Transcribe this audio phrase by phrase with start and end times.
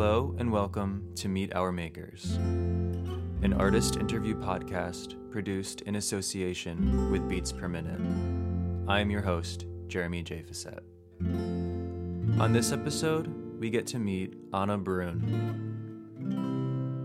[0.00, 2.36] Hello and welcome to Meet Our Makers,
[3.42, 8.00] an artist interview podcast produced in association with Beats Per Minute.
[8.88, 10.42] I am your host, Jeremy J.
[10.42, 10.84] Facette.
[12.40, 15.20] On this episode, we get to meet Ane Brun.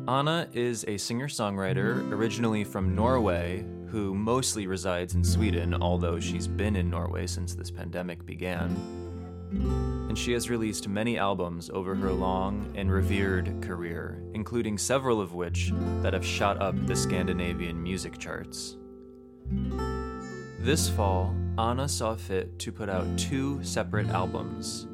[0.08, 6.48] Anna is a singer songwriter originally from Norway who mostly resides in Sweden, although she's
[6.48, 9.05] been in Norway since this pandemic began
[9.52, 15.34] and she has released many albums over her long and revered career, including several of
[15.34, 15.72] which
[16.02, 18.78] that have shot up the Scandinavian music charts.
[20.60, 24.88] This fall, Ane saw fit to put out two separate albums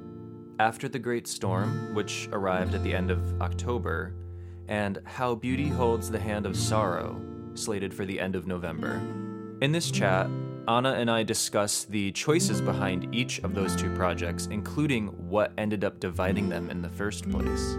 [0.60, 4.14] After the Great Storm, which arrived at the end of October,
[4.68, 7.20] and How Beauty Holds the Hand of Sorrow,
[7.54, 9.02] slated for the end of November.
[9.62, 10.28] In this chat,
[10.70, 15.84] Ane and I discuss the choices behind each of those two projects, including what ended
[15.84, 17.78] up dividing them in the first place.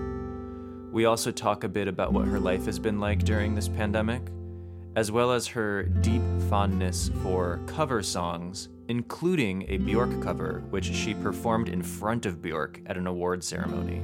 [0.90, 4.22] We also talk a bit about what her life has been like during this pandemic,
[4.96, 11.14] as well as her deep fondness for cover songs, including a Bjork cover, which she
[11.14, 14.02] performed in front of Bjork at an award ceremony.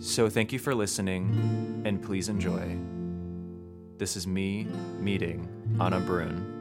[0.00, 2.78] So thank you for listening, and please enjoy.
[3.98, 4.66] This is me
[4.98, 5.48] meeting
[5.80, 6.55] Ane Brun.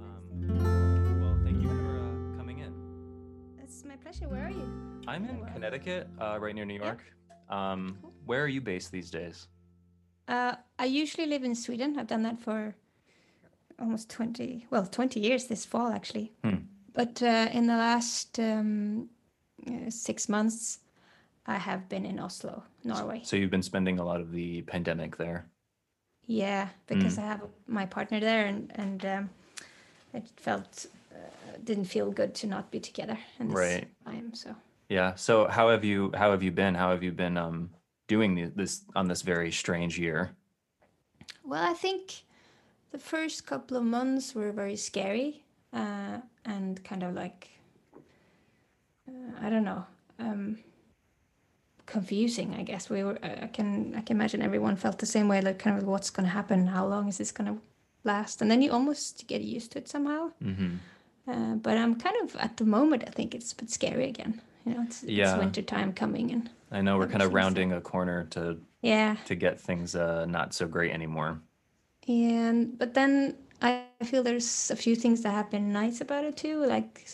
[0.00, 2.72] Um, well, thank you for uh, coming in.
[3.62, 4.28] It's my pleasure.
[4.28, 4.68] Where are you?
[5.06, 5.50] I'm in Where?
[5.50, 7.02] Connecticut, uh, right near New York.
[7.48, 8.12] Um, Cool.
[8.24, 9.48] where are you based these days?
[10.28, 11.98] Uh, I usually live in Sweden.
[11.98, 12.74] I've done that for
[13.78, 16.32] almost 20, well, 20 years this fall, actually.
[16.44, 16.56] Hmm.
[16.94, 19.08] But uh, in the last um,
[19.66, 20.78] uh, six months,
[21.46, 23.20] I have been in Oslo, Norway.
[23.24, 25.46] So you've been spending a lot of the pandemic there.
[26.26, 27.22] Yeah, because Mm.
[27.22, 29.30] I have my partner there, and and um,
[30.14, 33.88] it felt uh, didn't feel good to not be together in this Right.
[34.04, 34.34] time.
[34.34, 34.54] So
[34.88, 35.14] Yeah.
[35.16, 36.74] So how have you how have you been?
[36.74, 37.70] How have you been um,
[38.06, 40.30] doing this on this very strange year?
[41.44, 42.22] Well, I think
[42.92, 47.48] the first couple of months were very scary uh, and kind of like,
[49.08, 49.84] uh, I don't know,
[51.92, 52.48] confusing.
[52.60, 53.18] I guess we were.
[53.28, 53.68] I I can.
[53.98, 55.40] I can imagine everyone felt the same way.
[55.40, 56.66] Like, kind of, what's going to happen?
[56.66, 57.56] How long is this going to
[58.04, 58.42] last?
[58.42, 60.30] And then you almost get used to it somehow.
[60.42, 60.76] hmm
[61.28, 63.02] Uh, but I'm kind of at the moment.
[63.08, 64.32] I think it's a bit scary again.
[64.66, 65.34] You know, it's, Yeah.
[65.34, 68.40] it's winter time coming, and I know we're kind of rounding a corner to
[68.82, 71.40] yeah, to get things uh, not so great anymore.
[72.08, 76.36] And but then I feel there's a few things that have been nice about it
[76.36, 77.06] too, like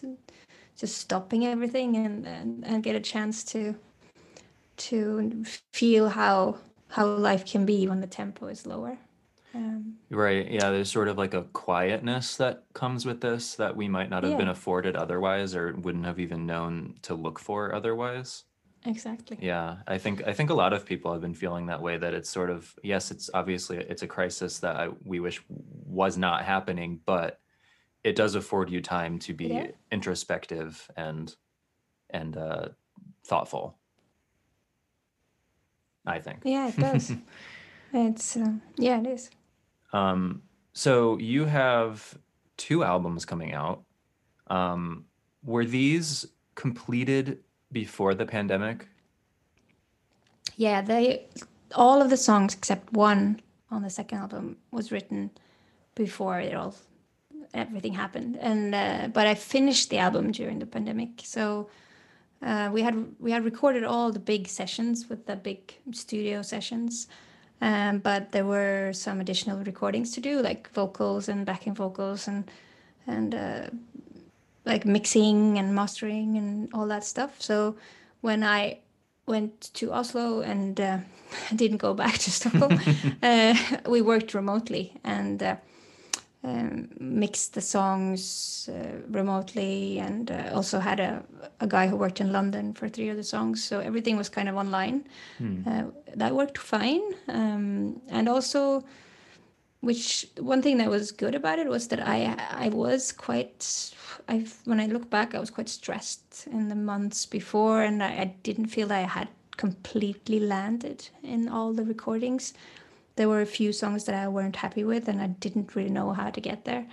[0.80, 3.74] just stopping everything and and, and get a chance to
[4.78, 6.58] to feel how
[6.88, 8.98] how life can be when the tempo is lower.
[9.54, 10.50] Um, Right.
[10.50, 10.70] Yeah.
[10.70, 14.38] There's sort of like a quietness that comes with this that we might not have
[14.38, 18.44] been afforded otherwise or wouldn't have even known to look for otherwise.
[18.86, 19.38] exactly.
[19.40, 19.78] Yeah.
[19.86, 22.30] I think I think a lot of people have been feeling that way that it's
[22.30, 27.00] sort of yes, it's obviously it's a crisis that I, we wish was not happening,
[27.04, 27.40] but
[28.04, 29.66] it does afford you time to be Yeah.
[29.90, 31.34] introspective and
[32.10, 32.68] and uh
[33.24, 33.77] thoughtful.
[36.08, 36.40] I think.
[36.44, 37.12] Yeah, it does.
[37.92, 39.30] it's uh, yeah, it is.
[39.92, 40.42] Um,
[40.72, 42.18] so you have
[42.56, 43.82] two albums coming out.
[44.48, 45.04] Um,
[45.44, 47.38] were these completed
[47.72, 48.88] before the pandemic?
[50.56, 51.26] Yeah, they
[51.74, 53.40] all of the songs except one
[53.70, 55.30] on the second album was written
[55.94, 56.74] before it all
[57.54, 58.38] everything happened.
[58.40, 61.68] And uh, but I finished the album during the pandemic, so
[62.42, 67.08] uh, we had we had recorded all the big sessions with the big studio sessions.
[67.60, 72.48] Um, but there were some additional recordings to do, like vocals and backing vocals and
[73.06, 73.66] and uh,
[74.64, 77.42] like mixing and mastering and all that stuff.
[77.42, 77.76] So
[78.20, 78.78] when I
[79.26, 80.98] went to Oslo and uh,
[81.56, 82.80] didn't go back to Stockholm,
[83.22, 83.54] uh,
[83.88, 85.56] we worked remotely and uh,
[86.48, 91.22] um, mixed the songs uh, remotely and uh, also had a,
[91.60, 93.62] a guy who worked in London for three of the songs.
[93.68, 94.98] So everything was kind of online.
[95.68, 95.84] Uh,
[96.16, 97.02] that worked fine.
[97.28, 98.84] Um, and also,
[99.80, 102.34] which one thing that was good about it was that I
[102.66, 103.62] I was quite
[104.28, 108.08] I when I look back I was quite stressed in the months before and I,
[108.08, 112.54] I didn't feel I had completely landed in all the recordings.
[113.18, 116.12] There were a few songs that I weren't happy with and I didn't really know
[116.12, 116.86] how to get there.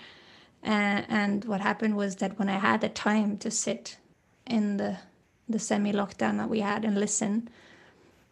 [0.63, 3.98] Uh, and what happened was that when I had the time to sit
[4.48, 4.98] in the
[5.48, 7.48] the semi lockdown that we had and listen,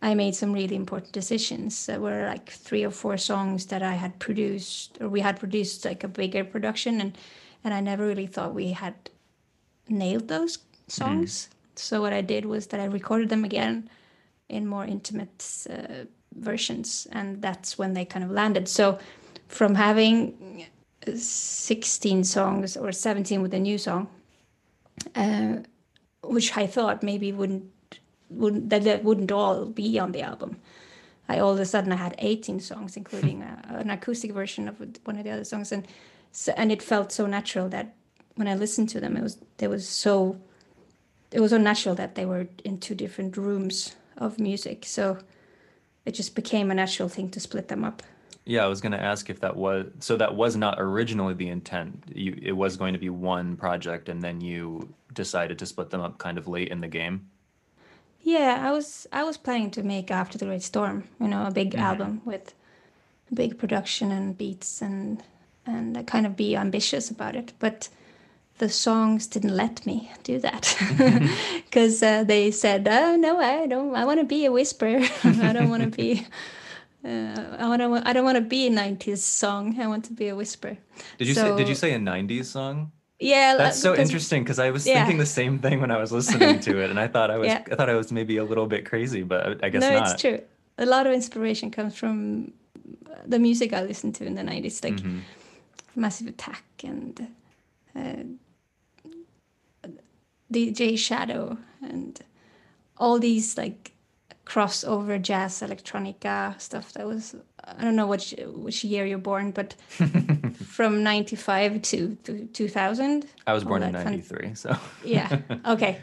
[0.01, 1.85] I made some really important decisions.
[1.85, 5.85] There were like three or four songs that I had produced, or we had produced
[5.85, 7.15] like a bigger production, and
[7.63, 8.95] and I never really thought we had
[9.87, 10.57] nailed those
[10.87, 11.49] songs.
[11.75, 13.89] So what I did was that I recorded them again
[14.49, 18.67] in more intimate uh, versions, and that's when they kind of landed.
[18.67, 18.99] So
[19.47, 20.65] from having
[21.15, 24.07] 16 songs or 17 with a new song,
[25.15, 25.57] uh,
[26.23, 27.69] which I thought maybe wouldn't
[28.29, 30.57] wouldn't that, that wouldn't all be on the album.
[31.29, 34.79] I all of a sudden I had 18 songs, including a, an acoustic version of
[35.05, 35.87] one of the other songs, and
[36.31, 37.93] so, and it felt so natural that
[38.35, 40.39] when I listened to them, it was they was so
[41.31, 44.85] it was so natural that they were in two different rooms of music.
[44.85, 45.17] So
[46.05, 48.03] it just became a natural thing to split them up.
[48.45, 50.17] Yeah, I was going to ask if that was so.
[50.17, 52.03] That was not originally the intent.
[52.13, 56.01] You, it was going to be one project, and then you decided to split them
[56.01, 57.29] up kind of late in the game.
[58.21, 61.51] Yeah, I was I was planning to make After the Great Storm, you know, a
[61.51, 61.83] big mm-hmm.
[61.83, 62.53] album with
[63.33, 65.23] big production and beats and
[65.65, 67.53] and kind of be ambitious about it.
[67.59, 67.87] But
[68.57, 70.75] the songs didn't let me do that
[71.65, 73.95] because uh, they said, "Oh no, I don't.
[73.95, 74.99] I want to be a whisper.
[75.23, 76.27] I don't want to be."
[77.05, 78.07] Uh, I don't.
[78.07, 79.77] I don't want to be a '90s song.
[79.77, 80.77] I want to be a whisper.
[81.17, 81.57] Did you so, say?
[81.57, 82.93] Did you say a '90s song?
[83.19, 84.99] Yeah, that's so interesting because I was yeah.
[84.99, 87.47] thinking the same thing when I was listening to it, and I thought I was.
[87.47, 87.61] Yeah.
[87.69, 90.11] I thought I was maybe a little bit crazy, but I guess no, not.
[90.13, 90.39] it's true.
[90.77, 92.53] A lot of inspiration comes from
[93.25, 95.19] the music I listened to in the '90s, like mm-hmm.
[95.97, 97.27] Massive Attack and
[97.97, 98.23] uh,
[100.51, 102.19] DJ Shadow and
[102.97, 103.91] all these like
[104.45, 109.73] crossover jazz electronica stuff that was I don't know which which year you're born, but
[110.65, 113.25] from '95 to, to 2000.
[113.47, 114.55] I was born in '93, fun...
[114.55, 115.39] so yeah.
[115.65, 116.01] Okay,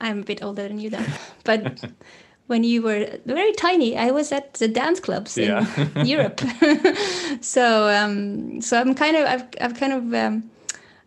[0.00, 1.12] I'm a bit older than you then,
[1.44, 1.84] but
[2.46, 6.02] when you were very tiny, I was at the dance clubs in yeah.
[6.04, 6.40] Europe.
[7.42, 10.50] so um, so I'm kind of I've I've kind of um,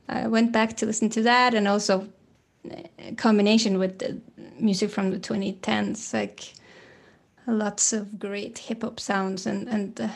[0.07, 2.07] I went back to listen to that and also
[3.17, 4.19] combination with the
[4.59, 6.53] music from the 2010s, like
[7.47, 10.07] lots of great hip hop sounds and and uh,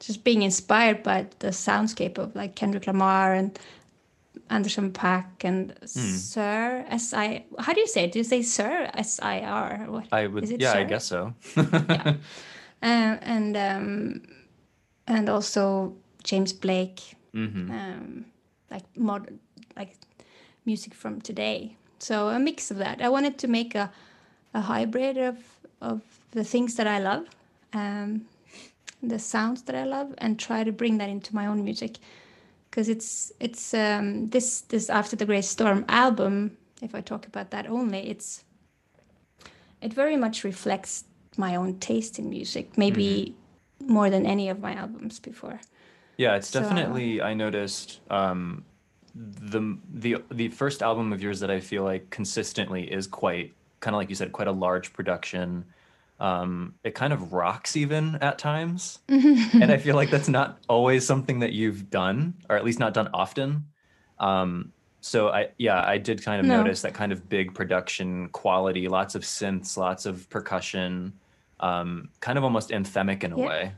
[0.00, 3.58] just being inspired by the soundscape of like Kendrick Lamar and
[4.50, 5.88] Anderson .Paak and mm.
[5.88, 7.44] Sir S I.
[7.58, 8.12] How do you say it?
[8.12, 9.86] Do you say Sir S I R?
[9.88, 10.48] What I would.
[10.48, 10.78] yeah, Sir?
[10.78, 11.34] I guess so.
[11.56, 11.64] yeah,
[12.06, 12.14] uh,
[12.82, 14.22] and um,
[15.06, 17.14] and also James Blake.
[17.34, 17.70] Mm-hmm.
[17.70, 18.24] Um,
[18.70, 19.40] like modern,
[19.76, 19.94] like
[20.66, 21.76] music from today.
[21.98, 23.00] So a mix of that.
[23.00, 23.90] I wanted to make a,
[24.52, 25.38] a hybrid of,
[25.80, 26.02] of
[26.32, 27.26] the things that I love,
[27.72, 28.26] um,
[29.02, 31.98] the sounds that I love, and try to bring that into my own music.
[32.70, 36.56] Because it's it's um, this this After the Great Storm album.
[36.82, 38.44] If I talk about that only, it's
[39.80, 41.04] it very much reflects
[41.38, 42.76] my own taste in music.
[42.76, 43.34] Maybe
[43.80, 43.92] mm-hmm.
[43.92, 45.60] more than any of my albums before.
[46.18, 47.22] Yeah, it's so, definitely.
[47.22, 48.64] I noticed um,
[49.16, 53.94] the the the first album of yours that I feel like consistently is quite kind
[53.94, 55.64] of like you said, quite a large production.
[56.18, 61.06] Um, it kind of rocks even at times, and I feel like that's not always
[61.06, 63.66] something that you've done, or at least not done often.
[64.18, 66.58] Um, so I yeah, I did kind of no.
[66.58, 71.12] notice that kind of big production quality, lots of synths, lots of percussion,
[71.60, 73.46] um, kind of almost anthemic in a yeah.
[73.46, 73.72] way.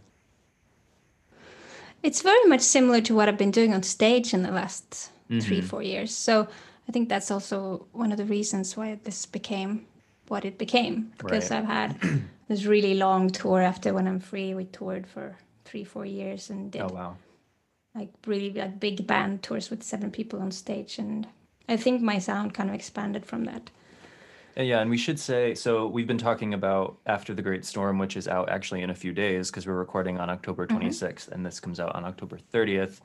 [2.03, 5.41] It's very much similar to what I've been doing on stage in the last mm-hmm.
[5.41, 6.49] three four years so
[6.89, 9.87] i think that's also one of the reasons why this became
[10.29, 11.59] what it became because right.
[11.59, 16.05] i've had this really long tour after when i'm free we toured for three four
[16.05, 17.17] years and did oh wow
[17.95, 21.27] like really like big band tours with seven people on stage and
[21.69, 23.71] i think my sound kind of expanded from that
[24.65, 25.87] yeah, and we should say so.
[25.87, 29.13] We've been talking about After the Great Storm, which is out actually in a few
[29.13, 31.33] days because we're recording on October 26th, mm-hmm.
[31.33, 33.01] and this comes out on October 30th.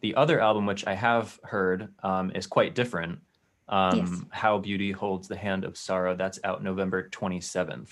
[0.00, 3.20] The other album, which I have heard, um, is quite different.
[3.68, 4.10] Um, yes.
[4.30, 6.16] How Beauty Holds the Hand of Sorrow.
[6.16, 7.90] That's out November 27th.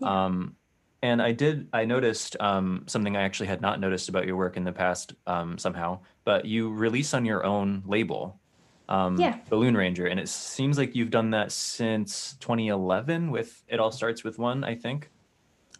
[0.00, 0.26] Yeah.
[0.26, 0.56] Um,
[1.00, 4.56] and I did, I noticed um, something I actually had not noticed about your work
[4.56, 8.40] in the past um, somehow, but you release on your own label,
[8.88, 9.38] um, yeah.
[9.48, 10.06] Balloon Ranger.
[10.06, 14.64] And it seems like you've done that since 2011 with It All Starts With One,
[14.64, 15.08] I think.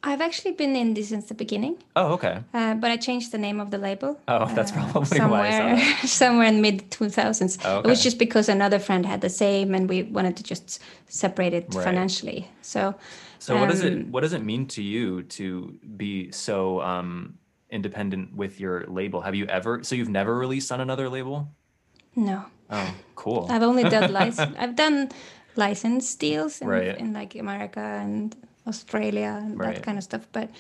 [0.03, 1.83] I've actually been indie since the beginning.
[1.97, 2.39] Oh, okay.
[2.55, 4.21] Uh, but I changed the name of the label.
[4.29, 7.59] Oh, that's uh, probably somewhere, somewhere in mid 2000s.
[7.65, 7.89] Oh, okay.
[7.89, 11.53] It was just because another friend had the same, and we wanted to just separate
[11.53, 11.85] it right.
[11.85, 12.49] financially.
[12.63, 12.95] So,
[13.41, 16.81] so um, what does it um, what does it mean to you to be so
[16.81, 17.39] um,
[17.71, 19.21] independent with your label?
[19.23, 19.83] Have you ever?
[19.83, 21.49] So you've never released on another label?
[22.15, 22.45] No.
[22.71, 23.49] Oh, cool.
[23.51, 24.55] I've only done license.
[24.59, 25.11] I've done
[25.57, 26.97] license deals in, right.
[26.97, 28.37] in like America and
[28.69, 29.75] Australia and right.
[29.75, 30.27] that kind of stuff.
[30.33, 30.51] But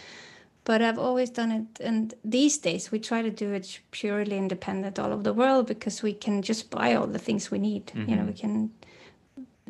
[0.64, 1.80] but I've always done it.
[1.80, 6.02] And these days, we try to do it purely independent all over the world because
[6.02, 7.90] we can just buy all the things we need.
[7.94, 8.70] You know, we can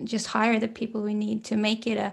[0.04, 2.12] just hire the people we need to make it a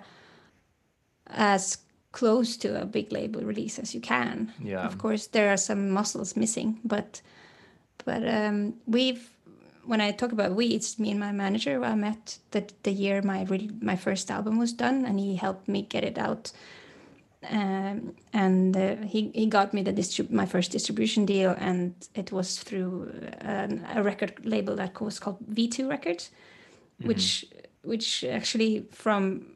[1.28, 1.78] as
[2.12, 4.54] close to a big label release as you can.
[4.64, 4.86] Yeah.
[4.86, 7.22] Of course, there are some muscles missing, but
[8.06, 9.35] but um, we've
[9.86, 11.76] when I talk about we, it's me and my manager.
[11.76, 15.36] who I met the the year my re- my first album was done, and he
[15.36, 16.52] helped me get it out.
[17.50, 22.32] Um, and uh, he he got me the distrib- my first distribution deal, and it
[22.32, 26.32] was through an, a record label that was called V2 Records,
[27.04, 27.46] which
[27.84, 29.56] which actually from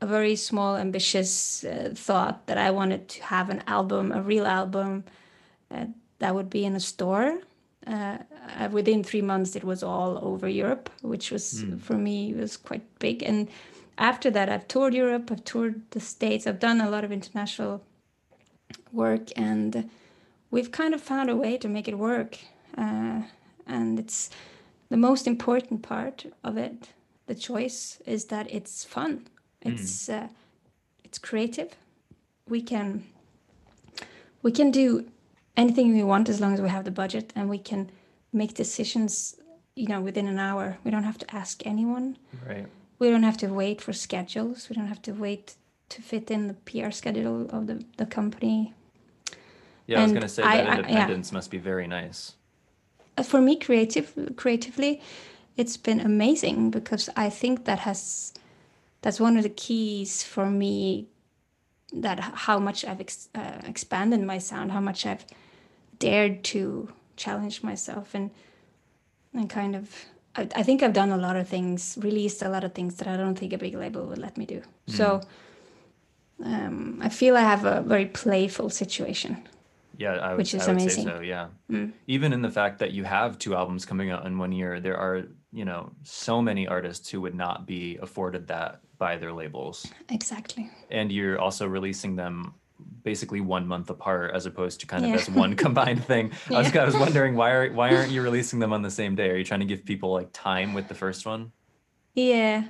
[0.00, 4.46] a very small ambitious uh, thought that I wanted to have an album, a real
[4.46, 5.04] album
[5.70, 5.86] uh,
[6.18, 7.40] that would be in a store.
[7.90, 8.18] Uh,
[8.58, 12.82] uh, within three months, it was all over Europe, which was for me was quite
[13.00, 13.22] big.
[13.24, 13.48] And
[13.98, 17.82] after that, I've toured Europe, I've toured the States, I've done a lot of international
[18.92, 19.90] work, and
[20.52, 22.38] we've kind of found a way to make it work.
[22.78, 23.22] Uh,
[23.66, 24.30] and it's
[24.88, 26.90] the most important part of it.
[27.26, 29.26] The choice is that it's fun.
[29.62, 30.28] It's uh,
[31.02, 31.74] it's creative.
[32.48, 33.04] We can
[34.42, 35.06] we can do
[35.56, 37.90] anything we want as long as we have the budget, and we can
[38.32, 39.36] make decisions.
[39.76, 40.78] You know, within an hour.
[40.84, 42.18] We don't have to ask anyone.
[42.46, 42.66] Right.
[42.98, 44.68] We don't have to wait for schedules.
[44.68, 45.54] We don't have to wait
[45.90, 48.74] to fit in the PR schedule of the, the company.
[49.86, 50.78] Yeah, I was gonna say I- that I- yeah.
[50.78, 52.34] independence must be very nice.
[53.16, 55.00] Uh, for me creative creatively
[55.56, 58.32] it's been amazing because i think that has
[59.02, 61.06] that's one of the keys for me
[61.92, 65.24] that how much i've ex, uh, expanded my sound how much i've
[66.00, 68.30] dared to challenge myself and
[69.34, 69.84] and kind of
[70.34, 73.06] I, I think i've done a lot of things released a lot of things that
[73.06, 74.62] i don't think a big label would let me do.
[74.88, 75.20] So
[76.44, 79.36] um, i feel i have a very playful situation.
[79.98, 81.04] Yeah, I would, Which is amazing.
[81.04, 81.20] say so.
[81.20, 81.48] Yeah,
[82.06, 84.96] even in the fact that you have two albums coming out in one year, there
[84.96, 89.86] are you know so many artists who would not be afforded that by their labels,
[90.08, 90.70] exactly.
[90.90, 92.54] And you're also releasing them
[93.02, 95.16] basically one month apart as opposed to kind of Yeah.
[95.16, 96.32] as one combined thing.
[96.50, 99.14] I was I was wondering why are why aren't you releasing them on the same
[99.14, 99.30] day?
[99.30, 101.52] Are you trying to give people like time with the first one?
[102.14, 102.64] Yeah.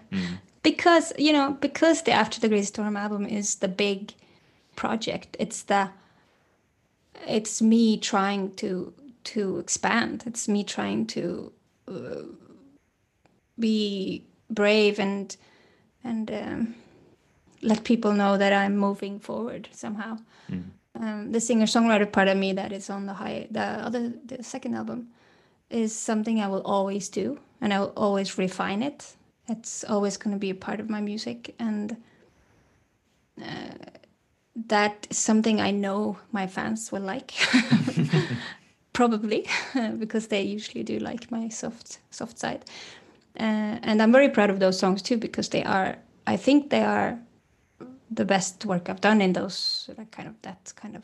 [0.62, 4.12] Because, you know, because the After the Great Storm album is the big
[4.76, 5.37] project.
[5.38, 5.90] It's the
[7.26, 8.93] it's me trying to
[9.25, 10.25] to expand.
[10.26, 11.52] It's me trying to
[11.88, 12.23] uh,
[13.59, 15.37] be brave and
[16.05, 16.75] and um,
[17.62, 20.19] let people know that I'm moving forward somehow.
[20.99, 24.43] Um, the singer songwriter part of me that is on the high the other the
[24.43, 25.09] second album
[25.71, 29.14] is something I will always do, and I will always refine it.
[29.49, 31.97] It's always going to be a part of my music, and
[33.40, 33.76] uh,
[34.67, 37.33] that is something I know my fans will like.
[38.93, 39.47] Probably
[39.99, 42.64] because they usually do like my soft soft side,
[43.38, 45.97] uh, and I'm very proud of those songs too because they are.
[46.26, 47.19] I think they are
[48.11, 51.02] the best work I've done in those like kind of that kind of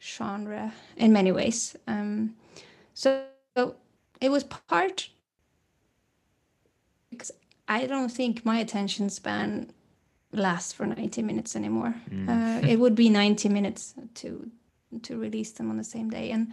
[0.00, 1.76] genre in many ways.
[1.86, 2.34] Um,
[2.94, 3.22] so,
[3.56, 3.76] so
[4.20, 5.08] it was part
[7.10, 7.30] because
[7.68, 9.72] I don't think my attention span
[10.32, 11.94] lasts for 90 minutes anymore.
[12.28, 14.50] Uh, it would be 90 minutes to
[15.02, 16.52] to release them on the same day, and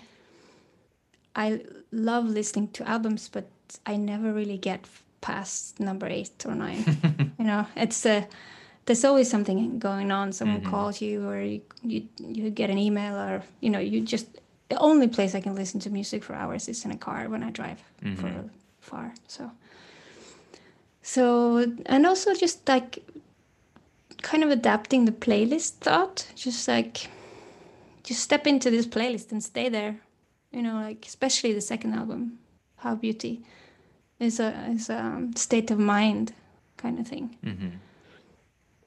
[1.36, 1.62] I
[1.92, 3.50] love listening to albums, but
[3.86, 4.86] I never really get
[5.20, 7.34] past number eight or nine.
[7.40, 8.28] you know, it's a
[8.90, 10.34] there's always something going on.
[10.34, 10.72] Someone mm-hmm.
[10.72, 14.26] calls you, or you, you you get an email, or you know, you just
[14.70, 17.44] the only place I can listen to music for hours is in a car when
[17.44, 18.48] I drive for mm-hmm.
[18.80, 19.14] far.
[19.28, 19.52] So,
[21.04, 23.04] so and also just like
[24.24, 27.12] kind of adapting the playlist thought, just like
[28.04, 30.00] just step into this playlist and stay there.
[30.52, 32.40] You know, like especially the second album,
[32.78, 33.44] How Beauty,
[34.20, 36.34] is a is a um, state of mind
[36.78, 37.70] kind of thing mm-hmm.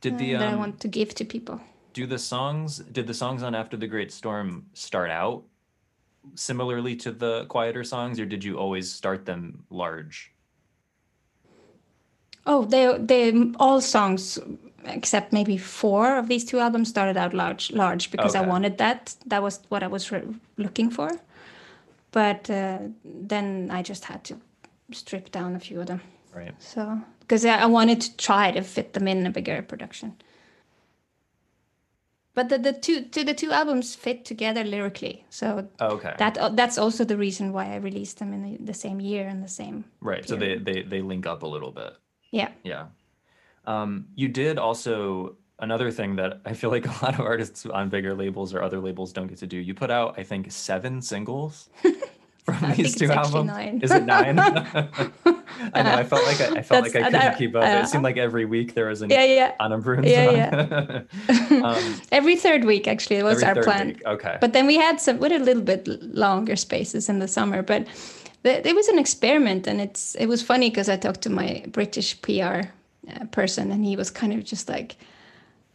[0.03, 1.61] Did the that I um, want to give to people.
[1.95, 5.45] do the songs did the songs on After the Great Storm start out
[6.35, 10.33] similarly to the quieter songs, or did you always start them large?
[12.47, 14.39] Oh, they they all songs
[14.85, 19.15] except maybe four of these two albums started out large large because I wanted that.
[19.27, 21.11] That was what I was re- looking for.
[22.11, 24.37] But uh, then I just had to
[24.91, 26.01] strip down a few of them.
[26.35, 26.55] Right.
[26.59, 27.01] So
[27.33, 30.17] because I wanted to try to fit them in a bigger production.
[32.35, 36.15] But the, the two to the two albums fit together lyrically, so Oh, okay.
[36.19, 39.27] that uh, that's also the reason why I released them in the, the same year
[39.27, 39.85] and the same.
[40.03, 40.29] right.
[40.29, 41.95] So they, they they link up a little bit.
[42.31, 42.51] Yeah.
[42.65, 42.87] Yeah.
[43.65, 47.89] Um, you did also another thing that I feel like a lot of artists on
[47.89, 49.57] bigger labels or other labels don't get to do.
[49.57, 51.71] You put out, I think, seven singles
[52.45, 53.47] from I these two albums.
[53.47, 53.81] nine.
[53.83, 54.39] Is it nine?
[55.75, 55.95] I know.
[55.95, 57.63] I felt like I, I felt like I couldn't I- keep up.
[57.63, 59.53] I- it seemed like every week there was an yeah, yeah.
[59.61, 61.65] Ane Brun Yeah, song.
[61.65, 63.87] um, Every third week, actually, was every our third plan.
[63.89, 64.07] week.
[64.07, 64.39] Okay.
[64.41, 67.63] But then we had some, we had a little bit longer spaces in the summer.
[67.63, 67.87] But
[68.43, 71.65] th- it was an experiment, and it's it was funny because I talked to my
[71.69, 72.33] British PR
[73.09, 74.97] uh, person, and he was kind of just like,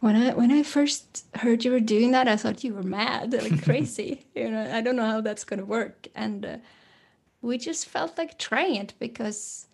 [0.00, 3.32] when I when I first heard you were doing that, I thought you were mad,
[3.32, 4.26] like crazy.
[4.34, 6.56] you know, I don't know how that's gonna work, and uh,
[7.42, 9.66] we just felt like trying it because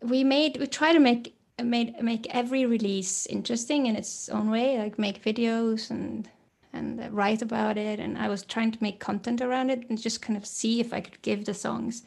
[0.00, 4.78] we made we try to make made make every release interesting in its own way
[4.78, 6.28] like make videos and
[6.72, 8.00] and write about it.
[8.00, 10.94] And i was trying to make content around it and just kind of see if
[10.94, 12.02] i could give the songs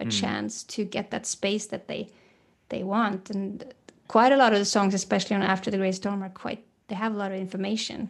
[0.00, 2.10] a chance to get that space that they
[2.70, 3.30] they want.
[3.30, 3.74] And
[4.14, 6.96] quite a lot of the songs especially on after the great storm are quite they
[7.04, 8.00] have a lot of information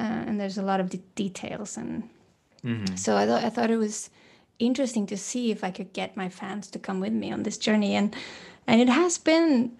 [0.00, 2.02] uh, and there's a lot of de- details and
[2.64, 2.96] Mhm.
[3.04, 4.10] so I thought I thought it was
[4.58, 7.58] interesting to see if I could get my fans to come with me on this
[7.66, 8.08] journey, and
[8.66, 9.72] and it has been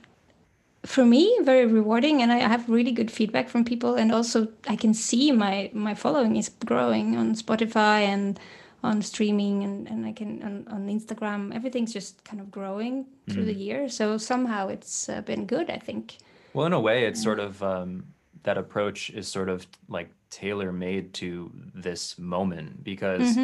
[0.85, 4.77] for me very rewarding, and I have really good feedback from people, and also I
[4.77, 8.39] can see my my following is growing on Spotify and
[8.85, 13.47] on streaming and, and I can on, on Instagram everything's just kind of growing through
[13.47, 13.89] the year.
[13.89, 16.19] So somehow it's uh, been good I think.
[16.53, 18.05] Well, in a way, it's sort of um,
[18.45, 23.37] that approach is sort of like tailor made to this moment because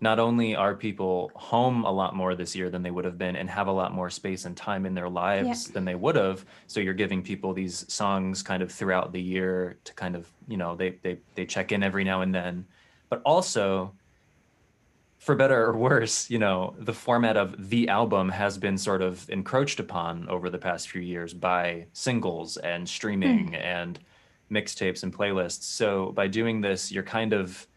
[0.00, 3.36] not only are people home a lot more this year than they would have been
[3.36, 6.44] and have a lot more space and time in their lives than they would have.
[6.66, 10.56] So you're giving people these songs kind of throughout the year to kind of, you
[10.56, 12.66] know, they they they check in every now and then.
[13.10, 13.92] But also
[15.22, 19.30] for better or worse, you know, the format of the album has been sort of
[19.30, 24.00] encroached upon over the past few years by singles and streaming and
[24.50, 25.62] mixtapes and playlists.
[25.62, 27.68] So by doing this, you're kind of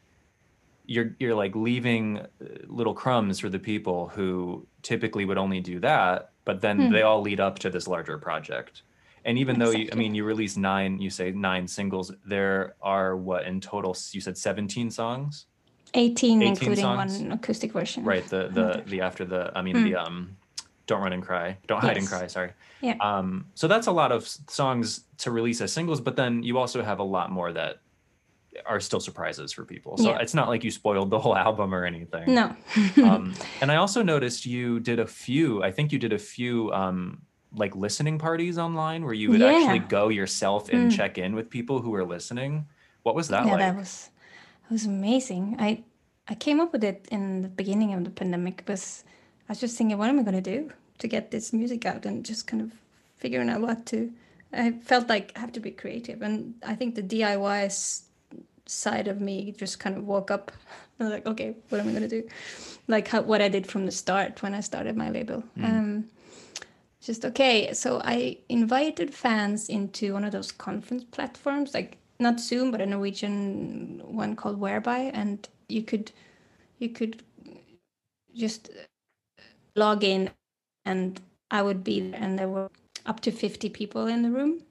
[0.87, 2.25] you're you're like leaving uh,
[2.65, 7.21] little crumbs for the people who typically would only do that, but then they all
[7.21, 8.81] lead up to this larger project.
[9.23, 13.15] And even though you, I mean, you release nine, you say nine singles, there are
[13.15, 13.95] what in total?
[14.13, 15.45] You said 17 songs?
[15.95, 17.19] 18, 18 including songs?
[17.21, 18.03] one acoustic version.
[18.03, 20.37] Right the the the after the i mean the um
[20.87, 21.57] don't run and cry.
[21.67, 22.51] Don't hide and cry sorry.
[22.81, 22.95] Yeah.
[23.01, 26.83] um so that's a lot of songs to release as singles but then you also
[26.83, 27.79] have a lot more that
[28.65, 29.97] are still surprises for people.
[29.97, 30.19] So Yeah.
[30.19, 32.33] it's not like you spoiled the whole album or anything.
[32.33, 32.55] No.
[32.97, 36.71] Um and i also noticed you did a few i think you did a few
[36.73, 37.21] um
[37.57, 41.79] like listening parties online where you would actually go yourself and check in with people
[41.79, 42.65] who were listening.
[43.03, 43.59] What was that yeah, like?
[43.59, 44.09] that was
[44.67, 45.57] that was amazing.
[45.59, 45.83] I
[46.27, 49.03] I came up with it in the beginning of the pandemic because
[49.47, 52.05] I was just thinking, what am I going to do to get this music out,
[52.05, 52.71] and just kind of
[53.17, 54.11] figuring out what to.
[54.51, 58.01] I felt like I have to be creative, and I think the DIY
[58.65, 60.51] side of me just kind of woke up.
[60.99, 62.27] I was like, okay, what am I going to do?
[62.87, 65.43] Like how, what I did from the start when I started my label.
[65.61, 66.05] Um,
[67.05, 72.71] just okay so i invited fans into one of those conference platforms like not zoom
[72.71, 76.11] but a norwegian one called whereby and you could
[76.79, 77.23] you could
[78.35, 78.69] just
[79.75, 80.29] log in
[80.85, 82.69] and i would be there and there were
[83.05, 84.61] up to 50 people in the room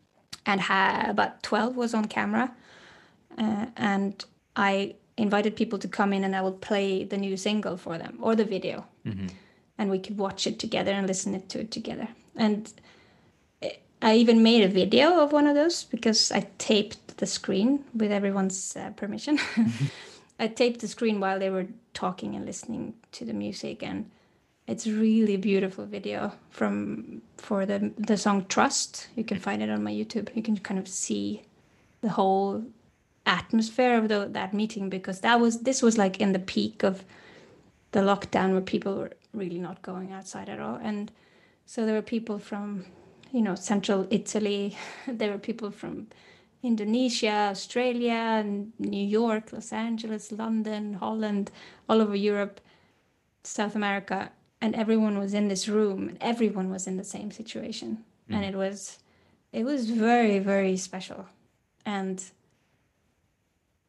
[0.47, 2.53] and ha- about 12 was on camera
[3.39, 4.25] uh, and
[4.57, 8.19] i invited people to come in and i would play the new single for them
[8.21, 8.87] or the video
[9.79, 12.09] and we could watch it together and listen it to it together.
[12.37, 12.73] And
[14.03, 18.13] I even made a video of one of those because I taped the screen with
[18.13, 19.39] everyone's uh, permission.
[20.39, 24.11] I taped the screen while they were talking and listening to the music, and
[24.67, 29.09] it's really beautiful video from for the the song Trust.
[29.17, 30.35] You can find it on my YouTube.
[30.35, 31.43] You can kind of see
[32.01, 32.65] the whole
[33.27, 37.05] atmosphere of the, that meeting because that was this was like in the peak of
[37.93, 41.11] the lockdown where people were really not going outside at all and
[41.65, 42.85] so there were people from
[43.33, 44.77] you know central italy
[45.09, 46.07] there were people from
[46.65, 48.45] indonesia australia
[48.79, 51.51] new york los angeles london holland
[51.89, 52.61] all over europe
[53.43, 58.03] south america and everyone was in this room and everyone was in the same situation
[58.31, 58.49] and mm.
[58.49, 58.99] it was
[59.53, 61.27] it was very very special
[61.85, 62.25] and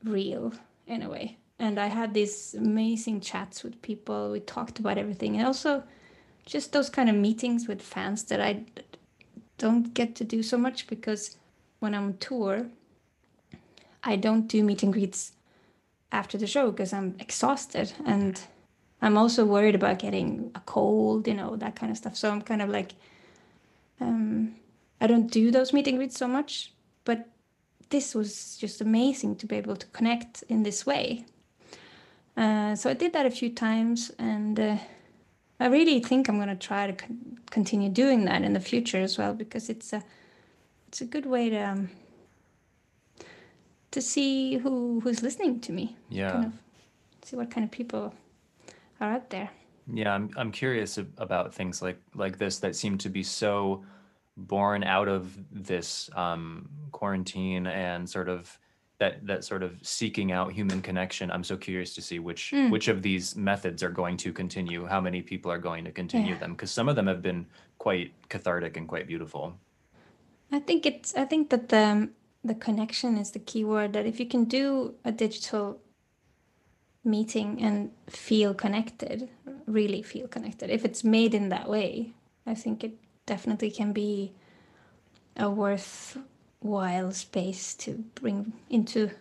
[0.06, 0.54] real
[0.88, 1.38] in a way.
[1.60, 4.32] And I had these amazing chats with people.
[4.32, 5.38] We talked about everything.
[5.38, 5.84] And also
[6.46, 8.64] just those kind of meetings with fans that I
[9.58, 11.38] don't get to do so much because
[11.86, 12.66] when I'm on tour,
[14.04, 15.34] I don't do meet and greets
[16.12, 18.42] after the show because I'm exhausted and
[19.04, 22.18] I'm also worried about getting a cold, you know, that kind of stuff.
[22.18, 22.94] So I'm kind of like,
[24.02, 24.56] um,
[25.00, 27.30] I don't do those meet and greets so much, but
[27.92, 31.26] this was just amazing to be able to connect in this way.
[32.36, 34.78] Uh, so I did that a few times, and uh,
[35.60, 39.02] I really think I'm going to try to con- continue doing that in the future
[39.02, 40.04] as well because it's a
[40.96, 41.90] it's a good way to um,
[43.92, 45.98] to see who who's listening to me.
[46.08, 46.32] Yeah.
[46.32, 46.54] Kind of
[47.22, 48.14] see what kind of people
[49.02, 49.50] are out there.
[49.94, 53.84] Yeah, I'm I'm curious about things like like this that seem to be so
[54.38, 58.58] born out of this um, quarantine and sort of
[59.00, 61.30] that that sort of seeking out human connection.
[61.30, 62.72] I'm so curious to see which mm.
[62.72, 64.86] which of these methods are going to continue.
[64.86, 66.40] How many people are going to continue yeah.
[66.40, 66.52] them?
[66.54, 67.46] Because some of them have been
[67.80, 69.60] quite cathartic and quite beautiful.
[70.56, 71.14] I think it's.
[71.16, 72.10] I think that the
[72.42, 73.92] the connection is the key word.
[73.92, 75.82] That if you can do a digital
[77.04, 79.30] meeting and feel connected,
[79.68, 82.14] really feel connected, if it's made in that way,
[82.48, 82.94] I think it
[83.26, 84.32] definitely can be
[85.36, 89.12] a worthwhile space to bring into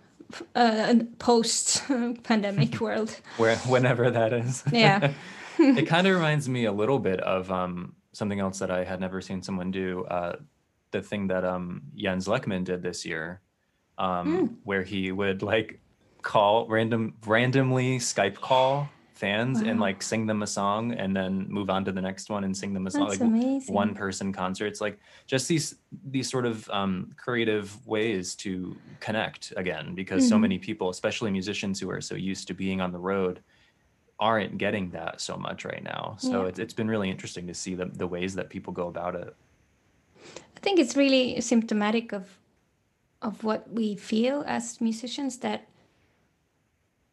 [0.54, 3.20] uh, a post-pandemic world.
[3.38, 4.62] Where, whenever that is.
[4.72, 5.12] Yeah.
[5.58, 9.00] it kind of reminds me a little bit of um, something else that I had
[9.00, 10.04] never seen someone do.
[10.04, 10.36] Uh,
[10.94, 13.40] the thing that um, Jens Lekman did this year,
[13.98, 14.54] um, mm.
[14.62, 15.80] where he would like
[16.22, 19.68] call random randomly Skype call fans wow.
[19.68, 22.56] and like sing them a song and then move on to the next one and
[22.56, 23.74] sing them a song That's like amazing.
[23.74, 25.76] one person concerts like just these
[26.06, 30.30] these sort of um, creative ways to connect again because mm-hmm.
[30.30, 33.40] so many people especially musicians who are so used to being on the road
[34.18, 36.48] aren't getting that so much right now so yeah.
[36.48, 39.36] it's, it's been really interesting to see the, the ways that people go about it
[40.56, 42.38] i think it's really symptomatic of
[43.22, 45.66] of what we feel as musicians that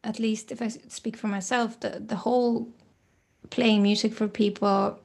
[0.04, 2.68] at least if I speak for myself, the the whole
[3.50, 4.98] playing music for people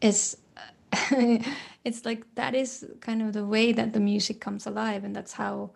[0.00, 0.36] is
[1.84, 5.32] it's like that is kind of the way that the music comes alive, and that's
[5.32, 5.70] how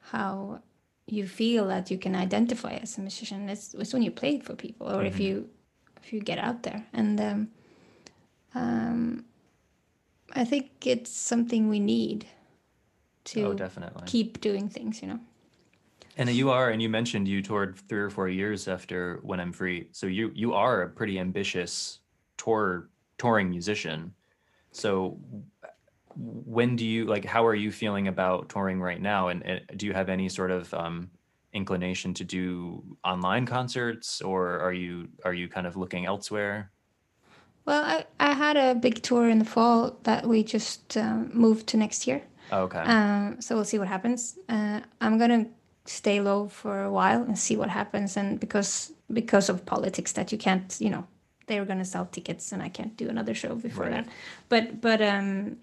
[0.00, 0.60] how
[1.06, 3.48] you feel that you can identify as a musician.
[3.48, 5.06] It's, it's when you play for people, or mm-hmm.
[5.06, 5.48] if you
[6.02, 7.48] if you get out there, and um,
[8.54, 9.24] um,
[10.34, 12.26] I think it's something we need
[13.24, 14.02] to oh, definitely.
[14.06, 15.00] keep doing things.
[15.02, 15.20] You know.
[16.16, 19.52] And you are, and you mentioned you toured three or four years after When I'm
[19.52, 19.88] Free.
[19.92, 22.00] So you you are a pretty ambitious
[22.36, 24.14] tour touring musician.
[24.72, 25.18] So
[26.16, 27.24] when do you like?
[27.24, 29.28] How are you feeling about touring right now?
[29.28, 31.10] And, and do you have any sort of um,
[31.52, 36.70] inclination to do online concerts, or are you are you kind of looking elsewhere?
[37.66, 41.66] Well, I, I had a big tour in the fall that we just uh, moved
[41.68, 42.22] to next year.
[42.52, 42.80] Oh, okay.
[42.80, 44.38] Um, so we'll see what happens.
[44.48, 45.46] Uh, I'm gonna
[45.86, 50.32] stay low for a while and see what happens and because because of politics that
[50.32, 51.06] you can't you know
[51.46, 53.92] they're going to sell tickets and i can't do another show before right.
[53.92, 54.08] that
[54.48, 55.58] but but um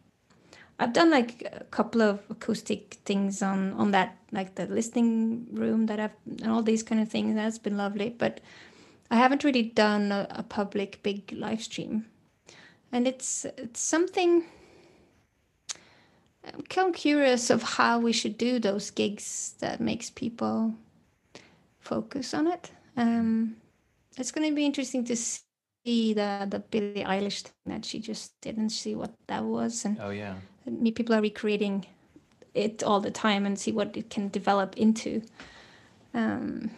[0.79, 5.87] i've done like a couple of acoustic things on on that like the listening room
[5.87, 8.39] that i've and all these kind of things that's been lovely but
[9.11, 12.05] i haven't really done a, a public big live stream
[12.91, 14.43] and it's it's something
[16.43, 20.73] I'm kind of curious of how we should do those gigs that makes people
[21.79, 22.71] focus on it.
[22.97, 23.57] Um,
[24.17, 28.39] it's going to be interesting to see the the Billie Eilish thing that she just
[28.41, 31.85] didn't see what that was, and oh yeah, me people are recreating
[32.53, 35.21] it all the time and see what it can develop into.
[36.13, 36.71] Um,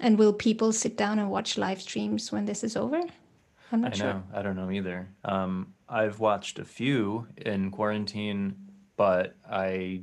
[0.00, 3.00] and will people sit down and watch live streams when this is over?
[3.72, 4.06] I'm not I sure.
[4.14, 4.22] Know.
[4.32, 5.08] I don't know either.
[5.24, 8.56] Um, I've watched a few in quarantine
[8.96, 10.02] but I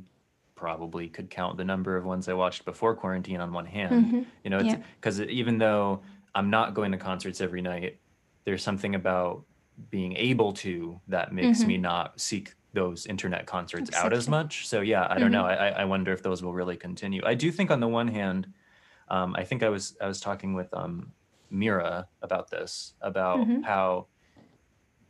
[0.54, 4.06] probably could count the number of ones I watched before quarantine on one hand.
[4.06, 4.22] Mm-hmm.
[4.44, 5.26] You know, because yeah.
[5.26, 6.02] even though
[6.34, 7.98] I'm not going to concerts every night,
[8.44, 9.44] there's something about
[9.90, 11.68] being able to that makes mm-hmm.
[11.68, 14.06] me not seek those internet concerts exactly.
[14.06, 14.66] out as much.
[14.68, 15.32] So yeah, I don't mm-hmm.
[15.32, 15.46] know.
[15.46, 17.22] I, I wonder if those will really continue.
[17.24, 18.46] I do think on the one hand,
[19.12, 21.12] um, I think I was I was talking with um,
[21.50, 23.60] Mira about this about mm-hmm.
[23.60, 24.06] how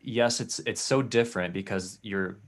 [0.02, 2.38] yes, it's it's so different because you're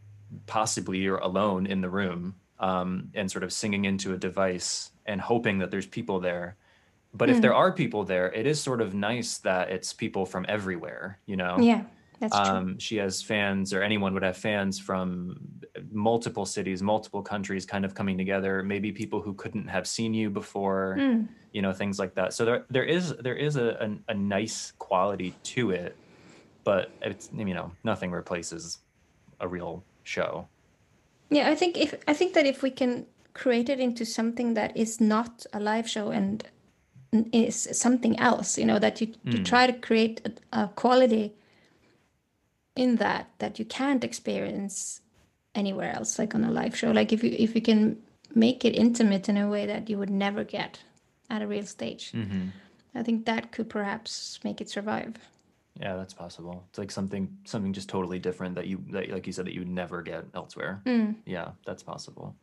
[0.46, 5.20] possibly you're alone in the room um, and sort of singing into a device and
[5.20, 6.56] hoping that there's people there.
[7.12, 7.32] But mm.
[7.36, 11.20] if there are people there, it is sort of nice that it's people from everywhere,
[11.26, 11.58] you know?
[11.60, 11.84] Yeah,
[12.33, 12.79] um.
[12.79, 15.38] She has fans, or anyone would have fans from
[15.90, 20.31] multiple cities, multiple countries kind of coming together, maybe people who couldn't have seen you
[20.31, 21.29] before, mm.
[21.53, 22.33] you know, things like that.
[22.33, 25.96] So there, there is, there is a, a, a nice quality to it,
[26.62, 28.79] but it's, you know, nothing replaces
[29.40, 30.46] a real show.
[31.31, 34.77] Yeah, I think if I think that if we can create it into something that
[34.77, 36.44] is not a live show and
[37.33, 39.33] is something else, you know, that you, mm.
[39.33, 41.33] you try to create a, a, quality
[42.76, 45.00] in that that you can't experience
[45.54, 46.90] anywhere else, like on a live show.
[46.90, 47.98] Like if you if you can
[48.34, 50.80] make it intimate in a way that you would never get
[51.30, 52.48] at a real stage, Mm-hmm.
[52.96, 55.16] I think that could perhaps make it survive.
[55.80, 56.64] Yeah, that's possible.
[56.68, 59.60] It's like something something just totally different that you that like you said that you
[59.60, 60.80] would never get elsewhere.
[60.87, 61.16] Mm.
[61.26, 62.37] Yeah, that's possible.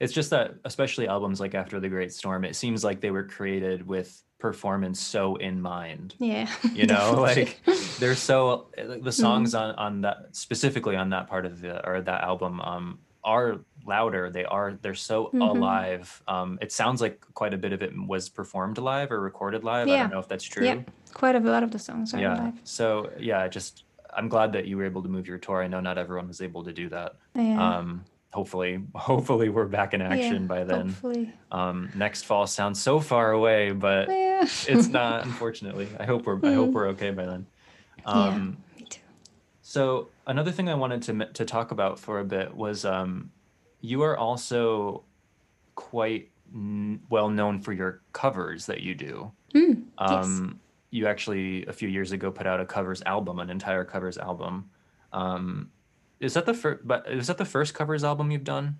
[0.00, 3.24] It's just that especially albums like After the Great Storm, it seems like they were
[3.24, 6.14] created with performance so in mind.
[6.18, 7.60] Yeah, You know, like
[7.98, 12.22] they're so the songs on on that specifically on that part of the or that
[12.22, 14.30] album um are louder.
[14.30, 15.50] They are they're so Mhm.
[15.50, 16.22] alive.
[16.28, 19.88] Um it sounds like quite a bit of it was performed live or recorded live.
[19.88, 20.82] I don't know if that's true yeah,
[21.14, 22.54] quite a lot of the songs are yeah live.
[22.64, 23.84] so yeah I just
[24.16, 26.40] i'm glad that you were able to move your tour i know not everyone was
[26.40, 27.60] able to do that Yeah.
[27.78, 31.32] um hopefully hopefully we're back in action Yeah, by then Hopefully.
[31.50, 34.42] um next fall sounds so far away but Yeah.
[34.42, 37.46] it's not unfortunately i hope we're i hope we're okay by then
[38.04, 39.00] um yeah, me too.
[39.62, 43.30] so another thing i wanted to m- to talk about for a bit was um
[43.80, 45.04] you are also
[45.74, 50.24] quite n- well known for your covers that you do Mm, yes.
[50.26, 50.60] um,
[50.90, 54.68] you actually a few years ago put out a covers album, an entire covers album.
[56.20, 56.86] Is that the first?
[56.86, 58.78] But is that the first covers album you've done?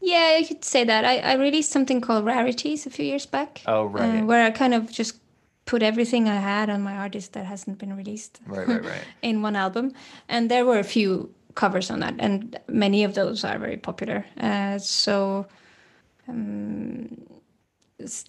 [0.00, 1.04] Yeah, you could say that.
[1.04, 3.62] I, I released something called Rarities a few years back.
[3.66, 5.18] Oh, right, uh, where I kind of just
[5.64, 9.04] put everything I had on my artist that hasn't been released right, right, right.
[9.22, 9.92] in one album.
[10.28, 14.24] And there were a few covers on that, and many of those are very popular.
[14.40, 15.46] Uh, so,
[16.28, 17.26] um,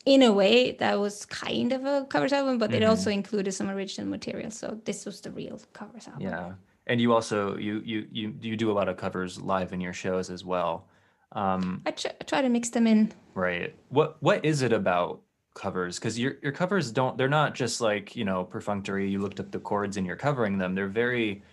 [0.05, 2.89] in a way, that was kind of a covers album, but it Mhm.
[2.89, 4.49] also included some original material.
[4.51, 6.23] So, this was the real covers album.
[6.23, 6.53] Yeah,
[6.89, 9.93] and you also you you you you do a lot of covers live in your
[9.93, 10.87] shows as well.
[11.31, 13.13] Um, I tr- try to mix them in.
[13.35, 13.73] right.
[13.89, 15.21] What what is it about
[15.53, 15.99] covers?
[15.99, 19.07] Because your your covers don't they're not just like you know perfunctory.
[19.07, 20.73] You looked up the chords and you're covering them.
[20.75, 21.43] They're very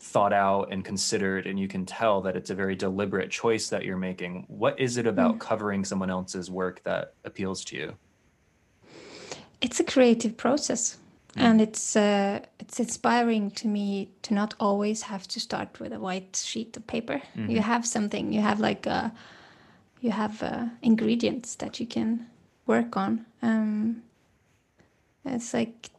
[0.00, 3.84] thought out and considered and you can tell that it's a very deliberate choice that
[3.84, 7.96] you're making what is it about covering someone else's work that appeals to you
[9.62, 10.98] it's a creative process
[11.36, 15.98] and it's uh, it's inspiring to me to not always have to start with a
[15.98, 17.20] white sheet of paper.
[17.50, 19.10] You have something you have like uh
[20.00, 22.26] you have uh, ingredients that you can
[22.66, 23.24] work on.
[23.42, 24.02] Um,
[25.24, 25.90] it's like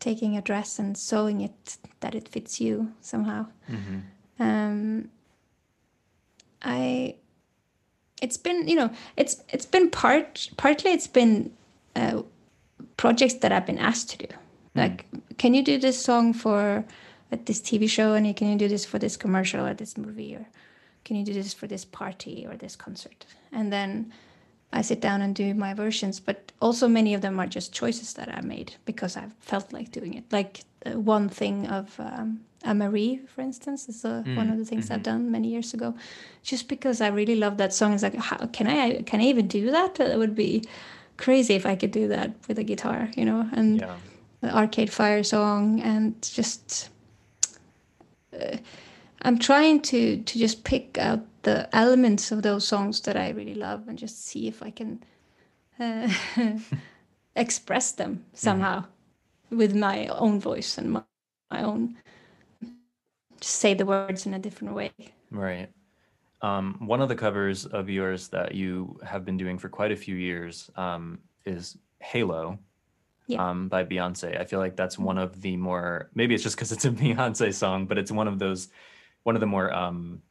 [0.00, 3.46] taking a dress and sewing it that it fits you somehow.
[4.40, 5.10] Um,
[6.62, 7.14] i
[8.20, 11.52] it's been you know it's it's been part partly it's been
[11.94, 12.22] uh,
[12.96, 14.34] projects that I've been asked to do.
[14.74, 15.06] Like,
[15.38, 16.84] can you do this song for
[17.32, 20.34] uh, this TV show, and can you do this for this commercial or this movie,
[20.34, 20.46] or
[21.04, 23.26] can you do this for this party or this concert?
[23.52, 24.12] And then
[24.72, 26.20] I sit down and do my versions.
[26.20, 29.90] But also many of them are just choices that I made because I felt like
[29.90, 30.24] doing it.
[30.30, 34.64] Like uh, one thing of um, a Marie, for instance, is uh, one of the
[34.64, 35.94] things I've done many years ago,
[36.42, 37.94] just because I really love that song.
[37.94, 39.94] It's like, how, can I can I even do that?
[39.94, 40.64] That would be
[41.16, 43.48] crazy if I could do that with a guitar, you know.
[43.52, 43.96] And yeah
[44.40, 46.90] the Arcade Fire song, and just
[48.32, 48.56] uh,
[49.22, 53.54] I'm trying to to just pick out the elements of those songs that I really
[53.54, 55.02] love and just see if I can
[55.80, 56.08] uh,
[57.36, 58.84] express them somehow
[59.50, 61.02] with my own voice and my,
[61.50, 61.96] my own
[63.40, 64.90] just say the words in a different way.
[65.30, 65.68] right.
[66.40, 69.96] Um, one of the covers of yours that you have been doing for quite a
[69.96, 72.58] few years um, is halo
[73.28, 73.48] Yeah.
[73.48, 76.72] um, by beyonce i feel like that's one of the more maybe it's just because
[76.72, 78.68] it's a beyonce song but it's one of those
[79.22, 80.22] one of the more um,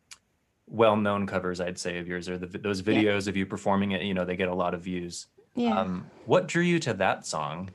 [0.67, 4.13] well-known covers i'd say of yours or the, those videos of you performing it you
[4.13, 5.79] know they get a lot of views Yeah.
[5.79, 7.69] um, what drew you to that song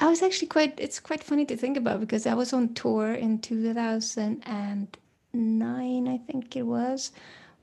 [0.00, 0.78] I was actually quite.
[0.78, 6.56] It's quite funny to think about because I was on tour in 2009, I think
[6.56, 7.10] it was,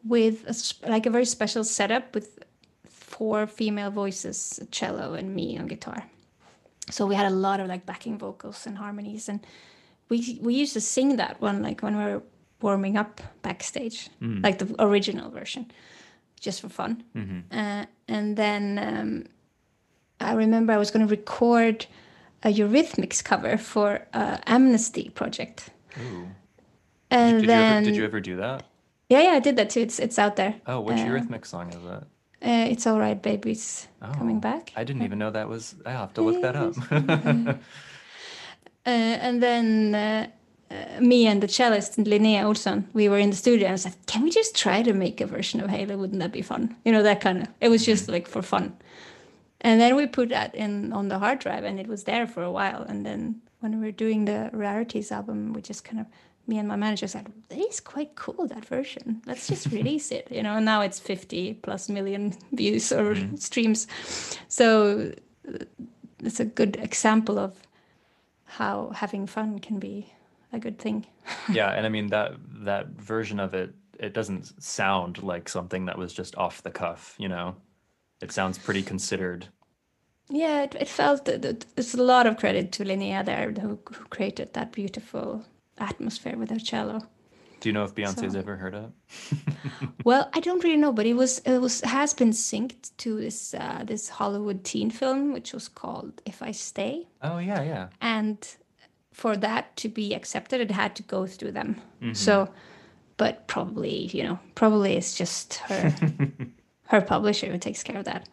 [0.03, 2.39] with a, like a very special setup with
[2.89, 6.03] four female voices, a cello, and me on guitar.
[6.89, 9.45] So we had a lot of like backing vocals and harmonies, and
[10.10, 12.24] we we used to sing that one like when we were
[12.62, 15.71] warming up backstage, like the original version,
[16.39, 17.04] just for fun.
[17.52, 19.24] Uh, and then um,
[20.19, 21.86] I remember I was going to record
[22.43, 25.69] a Eurythmics cover for uh, Amnesty project.
[26.00, 26.28] Ooh.
[27.10, 28.63] And did, you then ever, did you ever do that
[29.10, 29.82] yeah, yeah, I did that too.
[29.82, 30.56] It's it's out there.
[30.65, 32.08] oh which Uh, eurythmic song is that
[32.41, 34.71] Uh, it's all right, baby's coming Oh, back.
[34.76, 35.76] I didn't even know that was.
[35.86, 36.76] I have to look that up.
[38.88, 40.28] Uh, and then uh,
[40.69, 43.95] uh, me and the cellist Linnea Olsson, we were in the studio and I said,
[44.06, 45.98] "Can we just try to make a version of Halo?
[45.98, 47.48] Wouldn't that be fun?" You know, that kind of.
[47.62, 48.78] It was just like for fun.
[49.62, 52.43] And then we put that in on the hard drive, and it was there for
[52.43, 52.84] a while.
[52.84, 56.06] And then when we were doing the rarities album, we just kind of
[56.47, 59.21] me and my manager said, it is quite cool that version.
[59.25, 63.36] Let's just release it." You know, and now it's fifty plus million views or Mm-hmm.
[63.38, 63.88] streams.
[64.47, 65.12] So
[65.47, 65.65] uh,
[66.23, 67.55] it's a good example of
[68.45, 70.13] how having fun can be
[70.53, 71.05] a good thing.
[71.53, 72.34] yeah, and I mean that
[72.65, 77.15] that version of it, it doesn't sound like something that was just off the cuff.
[77.17, 77.55] You know,
[78.21, 79.47] it sounds pretty considered.
[80.29, 84.53] Yeah, it, it felt it's a lot of credit to Linnea there who, who created
[84.53, 85.45] that beautiful
[85.77, 87.01] atmosphere with her cello.
[87.61, 88.89] Do you know if Beyonce's So- ever heard it?
[90.03, 93.53] Well, I don't really know, but it was it was has been synced to this
[93.53, 97.88] uh, this Hollywood teen film, which was called If I Stay, Oh yeah, yeah.
[98.01, 98.38] and
[99.11, 101.81] for that to be accepted, it had to go through them.
[102.01, 102.13] Mm-hmm.
[102.13, 102.49] So,
[103.17, 105.93] but probably you know probably it's just her
[106.88, 108.29] her publisher who takes care of that.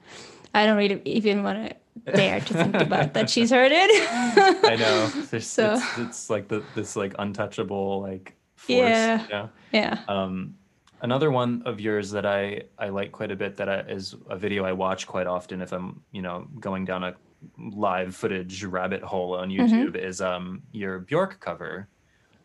[0.55, 1.77] I don't really even want to
[2.15, 3.91] dare to think about that she's heard it.
[4.65, 5.07] I know.
[5.31, 8.79] There's, So- it's, it's like the this like untouchable like force.
[8.79, 9.23] Yeah.
[9.25, 9.51] You know?
[9.73, 9.99] yeah.
[10.09, 10.55] Um,
[11.03, 14.37] another one of yours that I I like quite a bit that I, is a
[14.37, 17.15] video I watch quite often if I'm you know going down a
[17.59, 19.75] live footage rabbit hole on Mm-hmm.
[19.75, 21.89] YouTube is um your Bjork cover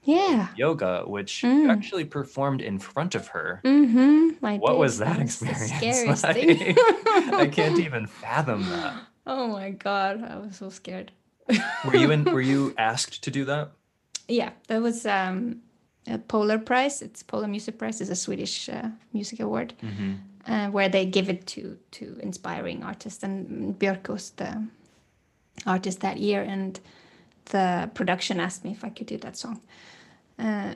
[0.03, 0.47] Yeah.
[0.57, 1.71] Jóga which you Mm.
[1.71, 3.61] actually performed in front of her.
[3.63, 4.29] Mm-hmm.
[4.59, 4.79] What did.
[4.79, 6.35] was that the experience scariest like?
[6.35, 6.75] thing.
[7.35, 8.93] I can't even fathom that.
[9.27, 11.11] Oh my god, I was so scared.
[11.85, 12.23] Were you in?
[12.33, 13.71] Were you asked to do that?
[14.29, 15.61] Yeah, that was um,
[16.07, 17.01] a Polar Prize.
[17.01, 17.99] It's Polar Music Prize.
[18.01, 19.73] It's a Swedish uh, music award
[20.47, 23.21] uh, where they give it to to inspiring artists.
[23.23, 24.65] And Björk was the
[25.65, 26.79] artist that year, and
[27.45, 29.59] the production asked me if I could do that song.
[30.39, 30.75] Uh,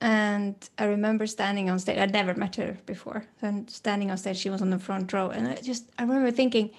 [0.00, 1.98] and I remember standing on stage.
[1.98, 3.24] I'd never met her before.
[3.42, 6.30] And standing on stage, she was on the front row, and I just I remember
[6.30, 6.70] thinking,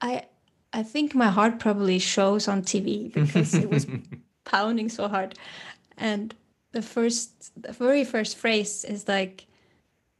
[0.00, 0.22] I
[0.72, 3.86] I think my heart probably shows on TV because it was
[4.44, 5.34] pounding so hard.
[5.96, 6.34] And
[6.72, 9.46] the first, the very first phrase is like,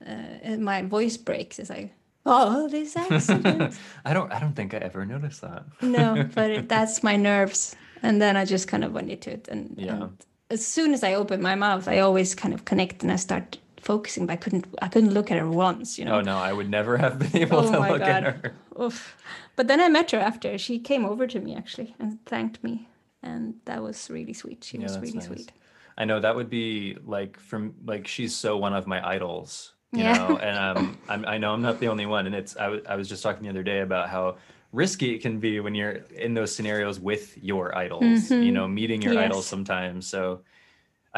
[0.06, 1.58] uh, my voice breaks.
[1.58, 1.92] It's like,
[2.24, 3.78] oh, this accident.
[4.04, 4.32] I don't.
[4.32, 5.64] I don't think I ever noticed that.
[5.82, 7.76] no, but it, that's my nerves.
[8.02, 9.48] And then I just kind of went into it.
[9.48, 9.94] And, Yeah.
[10.02, 10.16] and
[10.50, 13.58] as soon as I open my mouth, I always kind of connect and I start
[13.80, 14.26] focusing.
[14.26, 15.98] But I couldn't, I couldn't look at her once.
[15.98, 16.18] You know.
[16.18, 18.54] Oh no, I would never have been able Oh to look at her.
[18.80, 19.16] Oof.
[19.56, 20.56] But then I met her after.
[20.58, 22.88] She came over to me actually and thanked me,
[23.22, 24.64] and that was really sweet.
[24.64, 25.20] She Yeah, was really nice.
[25.20, 25.52] sweet.
[25.96, 30.04] I know that would be like from like she's so one of my idols, you
[30.04, 30.14] Yeah.
[30.14, 32.26] know, and um, I'm, I know I'm not the only one.
[32.26, 34.36] And it's I, w- I was just talking the other day about how
[34.72, 39.02] risky it can be when you're in those scenarios with your idols, you know, meeting
[39.02, 40.06] your idols sometimes.
[40.08, 40.42] So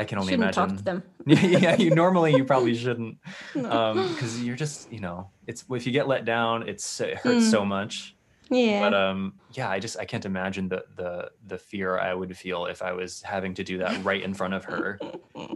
[0.01, 0.69] I can only Shouldn't imagine.
[0.69, 1.03] talk to them.
[1.27, 3.19] yeah, you normally you probably shouldn't,
[3.77, 7.45] um, because you're just you know it's if you get let down, it's it hurts
[7.47, 7.51] Mm.
[7.51, 8.17] so much.
[8.53, 8.81] Yeah.
[8.81, 12.67] But um, yeah, I just I can't imagine the the the fear I would feel
[12.67, 14.99] if I was having to do that right in front of her.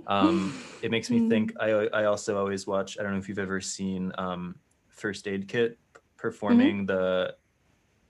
[0.07, 1.53] Um, it makes me think.
[1.59, 2.97] I I also always watch.
[2.99, 4.57] I don't know if you've ever seen um,
[4.91, 5.79] First Aid Kit
[6.17, 7.35] performing the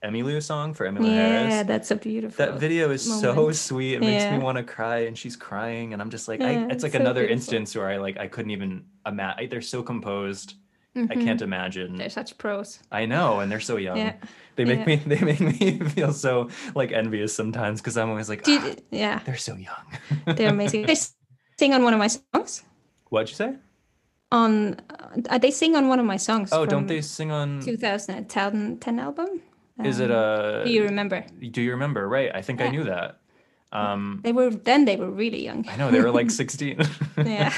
[0.05, 1.15] Emmylou song for Emmylou Mm-hmm.
[1.15, 1.67] yeah, Harris.
[1.67, 2.45] that's a beautiful.
[2.45, 3.95] That video is so sweet.
[3.95, 6.65] It makes me want to cry, and she's crying, and I'm just like, I, Yeah,
[6.65, 7.33] it's it's like so another beautiful.
[7.37, 9.49] instance where I like I couldn't even imagine.
[9.49, 10.55] They're so composed.
[10.95, 11.23] I Mhm.
[11.25, 11.97] can't imagine.
[11.97, 12.79] They're such pros.
[12.89, 13.97] I know, and they're so young.
[13.97, 14.13] Yeah.
[14.55, 14.85] They make Yeah.
[14.85, 18.75] me they make me feel so like envious sometimes because I'm always like, Do "Ah,
[18.91, 19.85] yeah, they're so young.
[20.37, 20.85] they're amazing.
[20.87, 20.95] they
[21.59, 22.63] sing on one of my songs.
[23.11, 23.51] What'd you say?
[24.31, 24.75] On
[25.29, 26.49] uh, they sing on one of my songs.
[26.53, 27.59] Oh, don't they sing on?
[27.61, 29.41] 2010 album?
[29.83, 30.63] Is it Um, a?
[30.65, 31.25] Do you remember?
[31.51, 32.07] Do you remember?
[32.07, 32.31] Right.
[32.33, 33.19] I think I knew that.
[33.71, 35.65] Um, They were then they were really young.
[35.67, 36.79] I know they were like 16.
[37.17, 37.51] Yeah.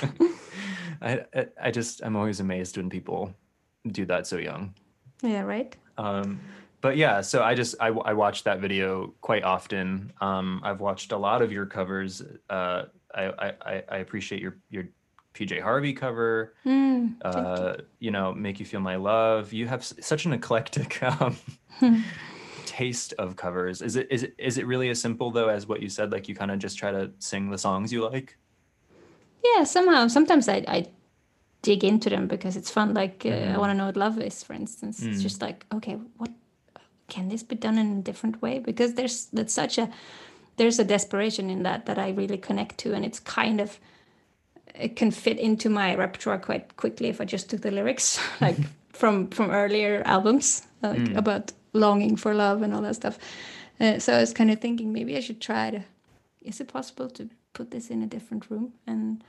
[1.02, 3.34] I, I I just I'm always amazed when people
[3.86, 4.74] do that so young.
[5.22, 5.76] Yeah, right.
[5.98, 6.40] Um,
[6.82, 10.12] but yeah, so I just I, I watch that video quite often.
[10.22, 12.24] Um, I've watched a lot of your covers.
[12.50, 14.86] Uh, I, I I- I appreciate your your
[15.38, 16.54] PJ Harvey cover.
[16.66, 19.54] Mm, Uh, you know, make you feel my love.
[19.54, 21.36] You have s- such an eclectic um,
[22.66, 23.82] taste of covers.
[23.82, 26.12] Is it is it is it really as simple though as what you said?
[26.12, 28.38] Like you kind of just try to sing the songs you like.
[29.44, 30.86] yeah, somehow sometimes I I
[31.62, 32.94] dig into them because it's fun.
[32.94, 33.56] Like uh, Mm-hmm.
[33.56, 35.02] I want to know what love is, for instance.
[35.02, 35.08] Mm.
[35.12, 36.32] It's just like okay, what
[37.08, 38.60] can this be done in a different way?
[38.60, 39.90] Because there's that's such a
[40.58, 43.80] there's a desperation in that that I really connect to, and it's kind of
[44.80, 48.58] it can fit into my repertoire quite quickly if I just took the lyrics like
[48.94, 51.18] from from earlier albums like Mm.
[51.18, 53.18] about longing for love and all that stuff.
[53.80, 55.82] Uh, so I was kind of thinking maybe I should try to.
[56.42, 58.74] Is it possible to put this in a different room?
[58.88, 59.24] And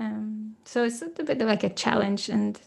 [0.00, 2.60] um, so it's a bit of like a challenge, and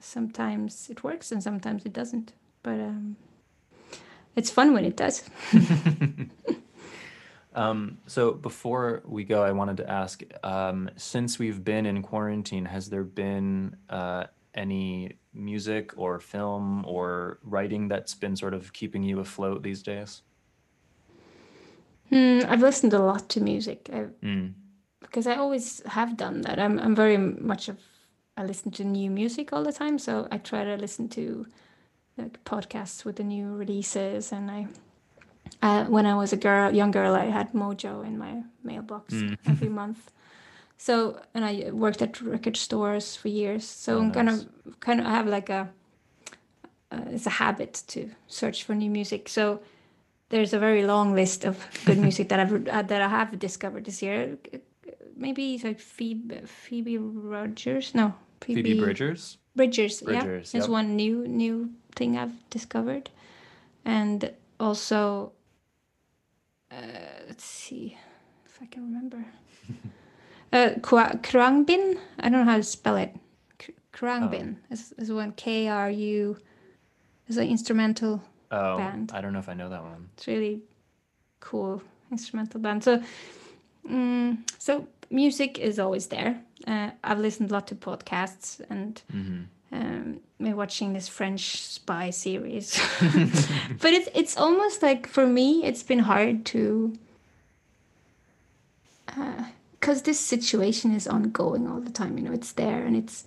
[0.00, 2.32] sometimes it works and sometimes it doesn't.
[2.62, 3.16] But um,
[4.36, 5.22] it's fun when it does.
[7.58, 12.64] Um, so before we go, I wanted to ask, um, since we've been in quarantine,
[12.66, 19.02] has there been uh, any music or film or writing that's been sort of keeping
[19.02, 20.22] you afloat these days?
[22.10, 24.54] Hmm, I've listened a lot to music I, Mm.
[25.00, 26.58] because I always have done that.
[26.58, 27.76] I'm I'm very much of
[28.36, 31.44] I listen to new music all the time, so I try to listen to
[32.16, 34.32] like podcasts with the new releases.
[34.32, 34.68] And I,
[35.62, 39.36] uh, when I was a girl, young girl, I had Mojo in my mailbox Mm.
[39.46, 40.10] every month.
[40.76, 43.64] So and I worked at record stores for years.
[43.66, 44.46] So Oh, I'm kind of
[44.80, 45.68] kind of I have like a
[46.92, 49.28] uh, it's a habit to search for new music.
[49.28, 49.60] So
[50.30, 53.84] there's a very long list of good music that I've uh, that I have discovered
[53.84, 54.38] this year.
[55.16, 57.94] Maybe it's like Phoebe Phoebe Rogers.
[57.94, 59.38] No, Phoebe Bridgers?
[59.56, 60.00] Bridgers.
[60.02, 60.68] Bridgers, yeah, it's yep.
[60.68, 63.10] one new new thing I've discovered,
[63.84, 64.30] and
[64.60, 65.32] also
[66.70, 67.96] let's see
[68.46, 69.24] if I can remember.
[70.52, 71.98] uh, Khruangbin.
[72.18, 73.14] I don't know how to spell it.
[73.92, 74.72] Khruangbin Oh.
[74.74, 76.36] is, is one K R U.
[77.28, 79.12] Is an instrumental Oh, Band.
[79.14, 80.08] I don't know if I know that one.
[80.16, 80.62] it's really
[81.40, 82.82] cool instrumental band.
[82.82, 83.02] So,
[83.86, 86.40] mm, so music is always there.
[86.66, 89.42] Uh, I've listened a lot to podcasts and hmm
[89.72, 92.78] um, been watching this French spy series.
[93.80, 96.96] but it's it's almost like for me, it's been hard to.
[99.80, 103.24] Because this situation is ongoing all the time, you know, it's there and it's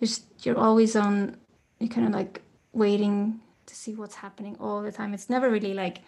[0.00, 1.36] just you're always on.
[1.80, 5.12] You're kind of like waiting to see what's happening all the time.
[5.14, 5.98] It's never really like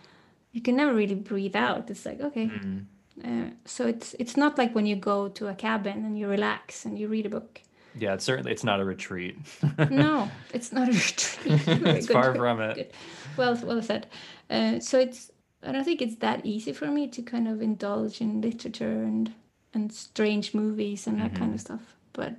[0.52, 1.90] you can never really breathe out.
[1.90, 2.84] It's like okay, Mm.
[3.24, 6.84] uh, so it's it's not like when you go to a cabin and you relax
[6.84, 7.60] and you read a book.
[7.98, 9.36] Yeah, it's certainly it's not a retreat.
[9.90, 11.60] no, it's not a retreat.
[11.96, 12.74] It's good far from it.
[12.76, 12.92] good.
[13.36, 14.06] Well, well said.
[14.48, 15.30] Uh, so it's
[15.62, 19.32] I don't think it's that easy for me to kind of indulge in literature and
[19.74, 21.36] and strange movies and that Mm-hmm.
[21.42, 21.96] kind of stuff.
[22.12, 22.34] But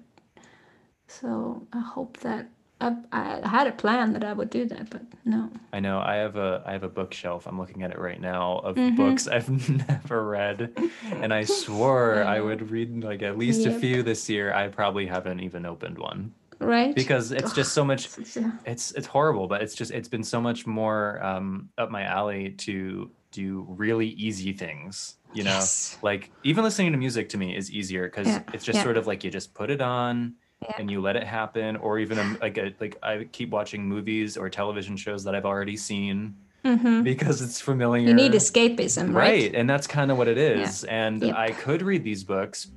[1.07, 2.49] so I hope that
[2.81, 5.49] I, I had a plan that I would do that, but no.
[5.73, 5.99] I know.
[5.99, 7.47] I have a I have a bookshelf.
[7.47, 8.95] I'm looking at it right now of Mhm.
[8.97, 9.49] books I've
[9.87, 10.75] never read,
[11.21, 14.53] and I swore I I would read like at least a few this year.
[14.53, 16.93] I probably haven't even opened one Right?
[16.95, 18.09] because it's just so much.
[18.17, 22.03] It's, It's it's horrible, but it's just it's been so much more um, up my
[22.03, 25.15] alley to do really easy things.
[25.33, 25.97] You know, Yes.
[26.01, 28.83] like even listening to music to me is easier because Yeah, it's just yeah.
[28.83, 30.75] sort of like you just put it on Yeah.
[30.77, 34.37] and you let it happen or even um, like a, like I keep watching movies
[34.37, 37.03] or television shows that I've already seen mhm.
[37.03, 39.15] because it's familiar You need escapism, right?
[39.15, 41.35] right and that's kind of what it is and Yep.
[41.35, 42.67] I could read these books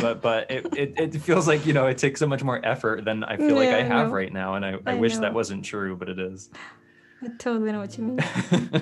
[0.00, 3.04] but but it, it, it feels like you know it takes so much more effort
[3.04, 5.16] than I feel like Yeah, I I have right now and I, I, I wish
[5.16, 5.20] know.
[5.20, 6.48] that wasn't true but it is
[7.22, 8.18] I totally know what you mean.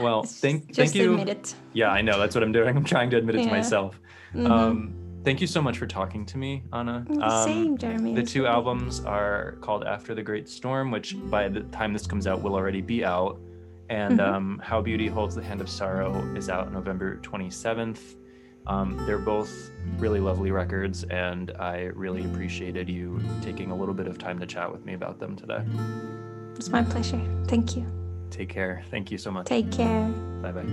[0.00, 1.54] well Just- thank just thank you admit it.
[1.72, 3.50] yeah I know that's what I'm doing I'm trying to admit it to Yeah.
[3.52, 4.00] myself
[4.34, 4.50] Mhm.
[4.50, 4.94] um
[5.24, 8.14] thank you so much for talking to me Ane um, Same, Jeremy.
[8.14, 12.26] The two albums are called After the Great Storm, which by the time this comes
[12.26, 13.38] out will already be out.
[13.88, 14.32] And Mhm.
[14.34, 18.16] um, How Beauty Holds the Hand of Sorrow is out November 27th.
[18.66, 24.06] Um, they're both really lovely records, and I really appreciated you taking a little bit
[24.06, 25.62] of time to chat with me about them today.
[26.56, 27.20] It's my pleasure.
[27.48, 27.84] Thank you.
[28.30, 28.84] Take care.
[28.90, 29.46] Thank you so much.
[29.46, 30.06] Take care.
[30.40, 30.64] Bye bye.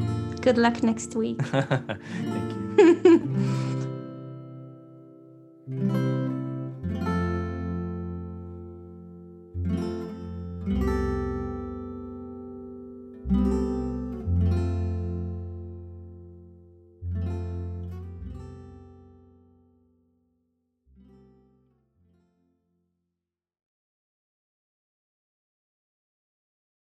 [0.42, 1.42] Good luck next week.
[1.42, 3.78] Thank you.
[5.70, 6.07] Thank you.